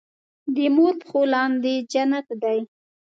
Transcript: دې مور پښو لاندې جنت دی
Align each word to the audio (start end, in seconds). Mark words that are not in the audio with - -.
دې 0.55 0.67
مور 0.75 0.93
پښو 1.01 1.21
لاندې 1.33 1.73
جنت 1.91 2.27
دی 2.43 2.59